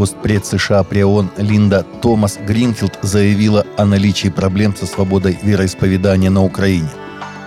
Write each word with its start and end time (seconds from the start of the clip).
Постпред 0.00 0.46
США 0.46 0.82
при 0.82 1.02
ООН 1.02 1.32
Линда 1.36 1.84
Томас 2.00 2.38
Гринфилд 2.38 2.98
заявила 3.02 3.66
о 3.76 3.84
наличии 3.84 4.28
проблем 4.28 4.74
со 4.74 4.86
свободой 4.86 5.38
вероисповедания 5.42 6.30
на 6.30 6.42
Украине. 6.42 6.88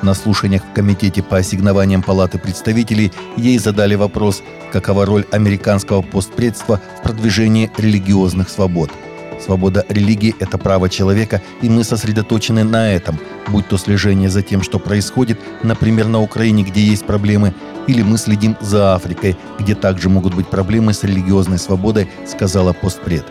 На 0.03 0.13
слушаниях 0.13 0.61
в 0.61 0.71
Комитете 0.75 1.23
по 1.23 1.37
ассигнованиям 1.37 2.03
Палаты 2.03 2.37
представителей 2.37 3.11
ей 3.37 3.57
задали 3.57 3.95
вопрос, 3.95 4.43
какова 4.71 5.07
роль 5.07 5.25
американского 5.31 6.03
постпредства 6.03 6.79
в 6.99 7.01
продвижении 7.01 7.71
религиозных 7.79 8.49
свобод– 8.49 8.91
Свобода 9.41 9.85
религии– 9.89 10.35
это 10.39 10.57
право 10.57 10.89
человека, 10.89 11.41
и 11.61 11.69
мы 11.69 11.83
сосредоточены 11.83 12.63
на 12.63 12.91
этом, 12.93 13.19
будь 13.47 13.67
то 13.67 13.77
слежение 13.77 14.29
за 14.29 14.41
тем, 14.41 14.61
что 14.61 14.79
происходит, 14.79 15.39
например, 15.63 16.07
на 16.07 16.21
Украине, 16.21 16.63
где 16.63 16.81
есть 16.81 17.05
проблемы, 17.05 17.53
или 17.87 18.01
мы 18.01 18.17
следим 18.17 18.55
за 18.61 18.95
Африкой, 18.95 19.35
где 19.59 19.75
также 19.75 20.09
могут 20.09 20.33
быть 20.33 20.47
проблемы 20.47 20.93
с 20.93 21.03
религиозной 21.03 21.57
свободой, 21.59 22.09
сказала 22.25 22.73
постпред. 22.73 23.25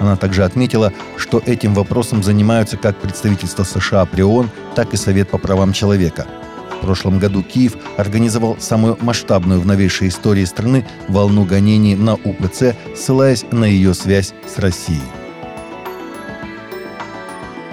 Она 0.00 0.16
также 0.16 0.44
отметила, 0.44 0.92
что 1.16 1.40
этим 1.44 1.74
вопросом 1.74 2.22
занимаются 2.22 2.76
как 2.76 2.96
представительство 2.96 3.62
США 3.64 4.04
при 4.06 4.22
ООН, 4.22 4.50
так 4.74 4.92
и 4.92 4.96
Совет 4.96 5.30
по 5.30 5.38
правам 5.38 5.72
человека. 5.72 6.26
В 6.78 6.86
прошлом 6.86 7.18
году 7.18 7.42
Киев 7.42 7.76
организовал 7.96 8.56
самую 8.58 8.98
масштабную 9.00 9.60
в 9.60 9.66
новейшей 9.66 10.08
истории 10.08 10.44
страны 10.44 10.84
волну 11.08 11.44
гонений 11.44 11.94
на 11.94 12.14
УПЦ, 12.14 12.74
ссылаясь 12.94 13.44
на 13.50 13.64
ее 13.64 13.94
связь 13.94 14.34
с 14.46 14.58
Россией. 14.58 15.23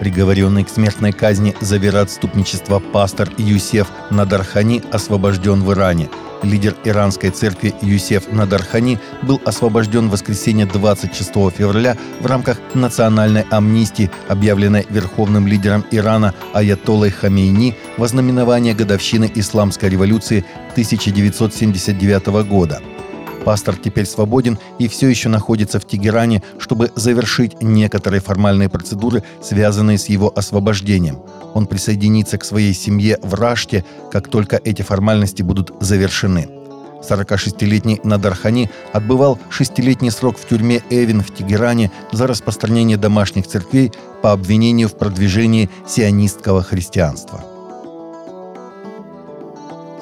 Приговоренный 0.02 0.64
к 0.64 0.70
смертной 0.70 1.12
казни 1.12 1.54
за 1.62 1.78
вероотступничество 1.78 2.80
пастор 2.80 3.30
Юсеф 3.38 3.88
Надархани 4.10 4.82
освобожден 4.92 5.62
в 5.62 5.72
Иране. 5.74 6.10
Лидер 6.42 6.76
иранской 6.84 7.30
церкви 7.30 7.76
Юсеф 7.84 8.32
Надархани 8.32 8.98
был 9.22 9.40
освобожден 9.46 10.10
в 10.10 10.14
воскресенье 10.14 10.66
26 10.66 11.30
февраля 11.56 11.98
в 12.20 12.26
рамках 12.26 12.58
национальной 12.74 13.46
амнистии, 13.52 14.10
объявленной 14.28 14.88
верховным 14.90 15.46
лидером 15.46 15.86
Ирана 15.92 16.34
Аятоллой 16.52 17.12
Хамейни 17.12 17.76
в 17.98 18.04
ознаменование 18.04 18.74
годовщины 18.74 19.32
Исламской 19.36 19.90
революции 19.90 20.44
1979 20.74 22.26
года– 22.50 22.82
Пастор 23.46 23.76
теперь 23.76 24.06
свободен 24.06 24.60
и 24.78 24.88
все 24.88 25.08
еще 25.10 25.30
находится 25.30 25.80
в 25.80 25.86
Тегеране, 25.86 26.44
чтобы 26.60 26.92
завершить 26.96 27.62
некоторые 27.62 28.22
формальные 28.22 28.70
процедуры, 28.70 29.24
связанные 29.42 29.98
с 29.98 30.08
его 30.08 30.32
освобождением. 30.36 31.20
Он 31.54 31.66
присоединится 31.66 32.38
к 32.38 32.46
своей 32.46 32.74
семье 32.74 33.18
в 33.22 33.34
Раште, 33.34 33.84
как 34.12 34.28
только 34.28 34.60
эти 34.64 34.84
формальности 34.84 35.42
будут 35.42 35.74
завершены. 35.80 36.50
46-летний 37.02 38.00
Надархани 38.04 38.70
отбывал 38.94 39.40
шестилетний 39.50 40.12
срок 40.12 40.38
в 40.38 40.48
тюрьме 40.48 40.84
Эвин 40.92 41.22
в 41.22 41.34
Тегеране 41.34 41.92
за 42.12 42.28
распространение 42.28 42.98
домашних 42.98 43.48
церквей 43.48 43.92
по 44.22 44.34
обвинению 44.34 44.88
в 44.88 44.98
продвижении 44.98 45.70
сионистского 45.88 46.62
христианства. 46.62 47.44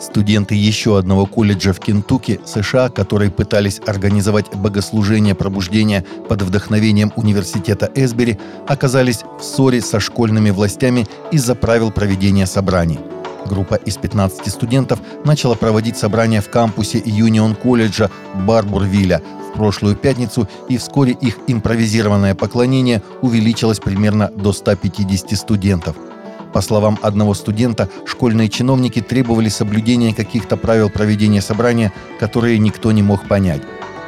Студенты 0.09 0.55
еще 0.55 0.97
одного 0.97 1.27
колледжа 1.27 1.71
в 1.71 1.79
Кентукки, 1.79 2.39
США, 2.43 2.89
которые 2.89 3.29
пытались 3.29 3.79
организовать 3.85 4.47
богослужение 4.55 5.35
пробуждения 5.35 6.03
под 6.27 6.41
вдохновением 6.41 7.13
университета 7.15 7.91
Эсбери, 7.93 8.39
оказались 8.67 9.19
в 9.39 9.43
ссоре 9.43 9.81
со 9.81 9.99
школьными 9.99 10.49
властями 10.49 11.07
из-за 11.31 11.53
правил 11.53 11.91
проведения 11.91 12.47
собраний. 12.47 12.99
Группа 13.45 13.75
из 13.75 13.97
15 13.97 14.51
студентов 14.51 14.99
начала 15.25 15.53
проводить 15.53 15.97
собрания 15.97 16.41
в 16.41 16.49
кампусе 16.49 16.99
Юнион 17.05 17.53
колледжа 17.53 18.09
Барбурвилля 18.33 19.21
в 19.51 19.57
прошлую 19.57 19.95
пятницу, 19.95 20.49
и 20.69 20.77
вскоре 20.77 21.11
их 21.11 21.37
импровизированное 21.45 22.33
поклонение 22.33 23.03
увеличилось 23.21 23.79
примерно 23.79 24.31
до 24.35 24.53
150 24.53 25.37
студентов– 25.37 25.95
по 26.53 26.61
словам 26.61 26.97
одного 27.01 27.33
студента, 27.33 27.89
школьные 28.05 28.49
чиновники 28.49 29.01
требовали 29.01 29.49
соблюдения 29.49 30.13
каких-то 30.13 30.57
правил 30.57 30.89
проведения 30.89 31.41
собрания, 31.41 31.93
которые 32.19 32.57
никто 32.57 32.91
не 32.91 33.01
мог 33.01 33.27
понять. 33.27 33.61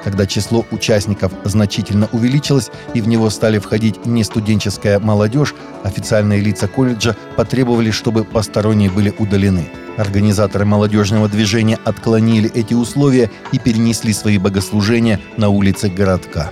Когда 0.03 0.25
число 0.25 0.66
участников 0.72 1.31
значительно 1.44 2.09
увеличилось 2.12 2.72
и 2.96 3.02
в 3.02 3.07
него 3.07 3.29
стали 3.29 3.59
входить 3.59 4.06
не 4.06 4.24
студенческая 4.24 5.00
молодежь, 5.00 5.53
официальные 5.84 6.41
лица 6.41 6.68
колледжа 6.68 7.16
потребовали, 7.35 7.91
чтобы 7.91 8.24
посторонние 8.24 8.90
были 8.90 9.13
удалены. 9.19 9.69
Организаторы 9.97 10.66
молодежного 10.66 11.29
движения 11.29 11.78
отклонили 11.85 12.50
эти 12.52 12.73
условия 12.73 13.29
и 13.52 13.59
перенесли 13.59 14.13
свои 14.13 14.40
богослужения 14.40 15.19
на 15.38 15.50
улицы 15.50 15.90
городка. 15.90 16.52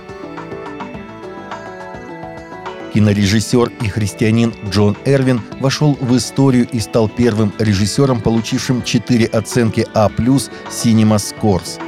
Кинорежиссер 2.92 3.70
и 3.82 3.88
христианин 3.88 4.52
Джон 4.68 4.96
Эрвин 5.04 5.40
вошел 5.60 5.96
в 6.00 6.16
историю 6.16 6.68
и 6.70 6.80
стал 6.80 7.08
первым 7.08 7.52
режиссером, 7.58 8.20
получившим 8.20 8.82
4 8.82 9.26
оценки 9.26 9.86
А+, 9.94 10.08
Cinema 10.08 11.16
Scores. 11.16 11.80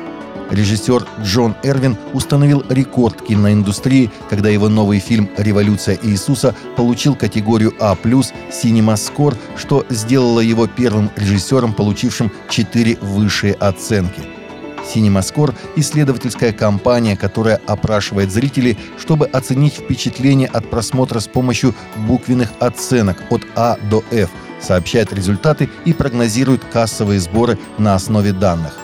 Режиссер 0.51 1.07
Джон 1.23 1.55
Эрвин 1.63 1.97
установил 2.13 2.63
рекорд 2.69 3.23
киноиндустрии, 3.23 4.11
когда 4.29 4.51
его 4.51 4.69
новый 4.69 4.99
фильм 4.99 5.31
«Революция 5.39 5.99
Иисуса» 6.03 6.55
получил 6.77 7.15
категорию 7.17 7.73
А+, 7.81 7.95
Cinema 7.95 8.95
Score, 8.95 9.37
что 9.57 9.87
сделало 9.89 10.41
его 10.41 10.67
первым 10.67 11.11
режиссером, 11.17 11.73
получившим 11.73 12.31
4 12.49 12.99
высшие 13.01 13.55
оценки– 13.55 14.23
CinemaScore– 14.83 15.55
исследовательская 15.77 16.53
компания, 16.53 17.17
которая 17.17 17.61
опрашивает 17.67 18.31
зрителей, 18.31 18.79
чтобы 18.99 19.27
оценить 19.27 19.75
впечатление 19.75 20.49
от 20.49 20.69
просмотра 20.69 21.21
с 21.21 21.27
помощью 21.27 21.75
буквенных 22.07 22.51
оценок 22.61 23.23
от 23.31 23.43
А 23.55 23.77
до 23.91 24.05
F, 24.11 24.31
сообщает 24.61 25.13
результаты 25.13 25.69
и 25.85 25.93
прогнозирует 25.93 26.65
кассовые 26.65 27.21
сборы 27.21 27.59
на 27.79 27.95
основе 27.95 28.33
данных. 28.33 28.79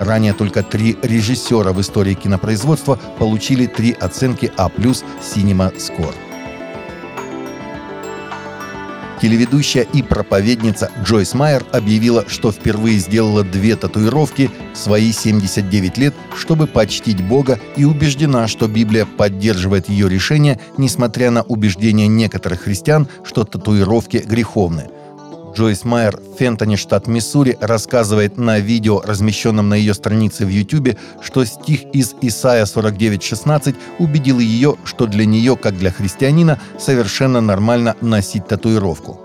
Ранее 0.00 0.32
только 0.32 0.62
три 0.62 0.96
режиссера 1.02 1.72
в 1.72 1.80
истории 1.80 2.14
кинопроизводства 2.14 2.98
получили 3.18 3.66
три 3.66 3.92
оценки 3.92 4.50
А+, 4.56 4.68
Cinema 4.68 5.74
Score. 5.76 6.29
Телеведущая 9.20 9.82
и 9.82 10.02
проповедница 10.02 10.90
Джойс 11.04 11.34
Майер 11.34 11.62
объявила, 11.72 12.24
что 12.26 12.50
впервые 12.52 12.98
сделала 12.98 13.44
две 13.44 13.76
татуировки 13.76 14.50
в 14.72 14.78
свои 14.78 15.12
79 15.12 15.98
лет, 15.98 16.14
чтобы 16.34 16.66
почтить 16.66 17.22
Бога, 17.22 17.60
и 17.76 17.84
убеждена, 17.84 18.48
что 18.48 18.66
Библия 18.66 19.04
поддерживает 19.04 19.90
ее 19.90 20.08
решение, 20.08 20.58
несмотря 20.78 21.30
на 21.30 21.42
убеждения 21.42 22.08
некоторых 22.08 22.62
христиан, 22.62 23.08
что 23.22 23.44
татуировки 23.44 24.18
греховны– 24.26 24.88
Джойс 25.54 25.84
Майер 25.84 26.16
в 26.16 26.38
Фентоне, 26.38 26.76
штат 26.76 27.06
Миссури, 27.06 27.56
рассказывает 27.60 28.38
на 28.38 28.58
видео, 28.60 29.00
размещенном 29.00 29.68
на 29.68 29.74
ее 29.74 29.94
странице 29.94 30.46
в 30.46 30.48
YouTube, 30.48 30.96
что 31.20 31.44
стих 31.44 31.82
из 31.92 32.14
Исаия 32.20 32.64
49.16 32.64 33.74
убедил 33.98 34.38
ее, 34.38 34.76
что 34.84 35.06
для 35.06 35.26
нее, 35.26 35.56
как 35.56 35.76
для 35.76 35.90
христианина, 35.90 36.58
совершенно 36.78 37.40
нормально 37.40 37.96
носить 38.00 38.46
татуировку. 38.46 39.20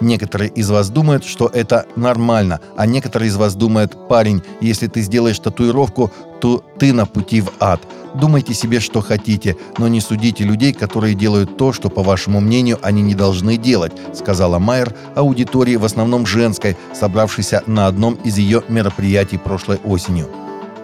Некоторые 0.00 0.50
из 0.50 0.70
вас 0.70 0.88
думают, 0.88 1.24
что 1.24 1.50
это 1.52 1.86
нормально, 1.96 2.60
а 2.76 2.86
некоторые 2.86 3.28
из 3.28 3.36
вас 3.36 3.54
думают, 3.54 4.08
парень, 4.08 4.42
если 4.60 4.86
ты 4.86 5.02
сделаешь 5.02 5.38
татуировку, 5.38 6.10
то 6.40 6.64
ты 6.78 6.92
на 6.92 7.06
пути 7.06 7.40
в 7.40 7.52
ад– 7.60 7.80
Думайте 8.14 8.54
себе, 8.54 8.80
что 8.80 9.00
хотите, 9.00 9.56
но 9.78 9.88
не 9.88 10.00
судите 10.00 10.44
людей, 10.44 10.72
которые 10.72 11.14
делают 11.14 11.56
то, 11.56 11.72
что, 11.72 11.88
по 11.88 12.02
вашему 12.02 12.40
мнению, 12.40 12.78
они 12.82 13.02
не 13.02 13.14
должны 13.14 13.56
делать», 13.56 13.92
сказала 14.14 14.58
Майер 14.58 14.94
аудитории, 15.14 15.76
в 15.76 15.84
основном 15.84 16.26
женской, 16.26 16.76
собравшейся 16.92 17.62
на 17.66 17.86
одном 17.86 18.14
из 18.14 18.38
ее 18.38 18.62
мероприятий 18.68 19.38
прошлой 19.38 19.78
осенью. 19.84 20.28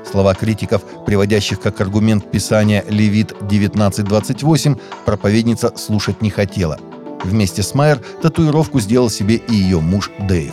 Слова 0.08 0.34
критиков, 0.34 0.82
приводящих 1.04 1.60
как 1.60 1.80
аргумент 1.80 2.30
Писания 2.30 2.84
Левит 2.88 3.32
19.28, 3.40 4.80
проповедница 5.04 5.72
слушать 5.76 6.22
не 6.22 6.30
хотела. 6.30 6.78
Вместе 7.24 7.64
с 7.64 7.74
Майер 7.74 8.00
татуировку 8.22 8.78
сделал 8.78 9.10
себе 9.10 9.36
и 9.36 9.54
ее 9.54 9.80
муж 9.80 10.12
Дэйв. 10.20 10.52